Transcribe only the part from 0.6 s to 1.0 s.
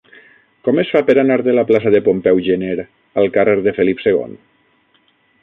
Com es